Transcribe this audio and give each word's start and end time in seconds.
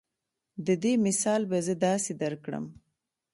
د 0.65 0.67
دې 0.83 0.93
مثال 1.05 1.41
به 1.49 1.57
زۀ 1.65 1.75
داسې 1.85 2.11
درکړم 2.21 2.65